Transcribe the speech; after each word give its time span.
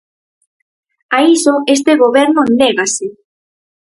A 1.17 1.19
iso 1.35 1.53
este 1.75 1.91
Goberno 2.03 2.41
négase. 2.59 3.07